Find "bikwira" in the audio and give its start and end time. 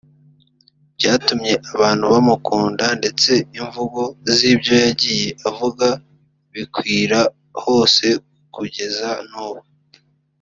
6.53-7.19